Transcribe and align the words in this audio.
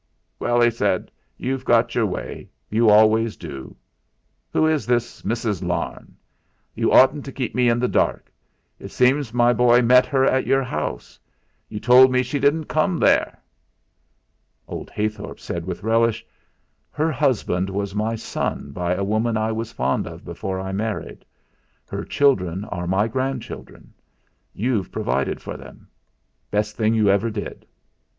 "Well," 0.39 0.61
he 0.61 0.71
said, 0.71 1.11
"you've 1.37 1.63
got 1.63 1.93
your 1.93 2.07
way; 2.07 2.49
you 2.71 2.89
always 2.89 3.37
do. 3.37 3.75
Who 4.51 4.65
is 4.65 4.87
this 4.87 5.21
Mrs. 5.21 5.61
Larne? 5.63 6.15
You 6.73 6.91
oughtn't 6.91 7.23
to 7.25 7.31
keep 7.31 7.53
me 7.53 7.69
in 7.69 7.77
the 7.77 7.87
dark. 7.87 8.33
It 8.79 8.89
seems 8.89 9.31
my 9.31 9.53
boy 9.53 9.83
met 9.83 10.07
her 10.07 10.25
at 10.25 10.47
your 10.47 10.63
house. 10.63 11.19
You 11.69 11.79
told 11.79 12.11
me 12.11 12.23
she 12.23 12.39
didn't 12.39 12.63
come 12.63 12.97
there." 12.97 13.39
Old 14.67 14.89
Heythorp 14.89 15.39
said 15.39 15.65
with 15.65 15.83
relish: 15.83 16.25
"Her 16.89 17.11
husband 17.11 17.69
was 17.69 17.93
my 17.93 18.15
son 18.15 18.71
by 18.71 18.95
a 18.95 19.03
woman 19.03 19.37
I 19.37 19.51
was 19.51 19.71
fond 19.71 20.07
of 20.07 20.25
before 20.25 20.59
I 20.59 20.71
married; 20.71 21.23
her 21.85 22.03
children 22.03 22.65
are 22.65 22.87
my 22.87 23.07
grandchildren. 23.07 23.93
You've 24.51 24.91
provided 24.91 25.39
for 25.43 25.57
them. 25.57 25.87
Best 26.49 26.75
thing 26.75 26.95
you 26.95 27.11
ever 27.11 27.29
did." 27.29 27.67